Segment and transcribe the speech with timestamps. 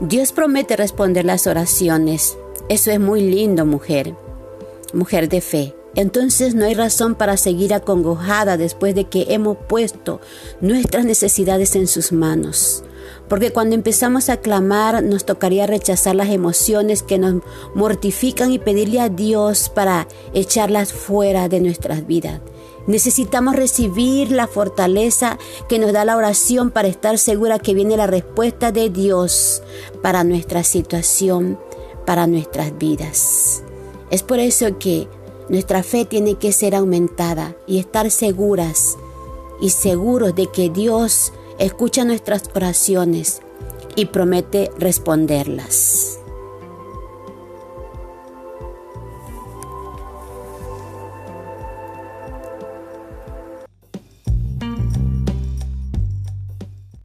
[0.00, 2.38] Dios promete responder las oraciones.
[2.68, 4.14] Eso es muy lindo, mujer.
[4.92, 5.74] Mujer de fe.
[5.96, 10.20] Entonces no hay razón para seguir acongojada después de que hemos puesto
[10.60, 12.84] nuestras necesidades en sus manos.
[13.28, 17.42] Porque cuando empezamos a clamar nos tocaría rechazar las emociones que nos
[17.74, 22.40] mortifican y pedirle a Dios para echarlas fuera de nuestras vidas.
[22.86, 25.38] Necesitamos recibir la fortaleza
[25.68, 29.62] que nos da la oración para estar segura que viene la respuesta de Dios
[30.02, 31.58] para nuestra situación,
[32.06, 33.62] para nuestras vidas.
[34.10, 35.06] Es por eso que
[35.50, 38.96] nuestra fe tiene que ser aumentada y estar seguras
[39.60, 43.40] y seguros de que Dios escucha nuestras oraciones
[43.96, 46.17] y promete responderlas.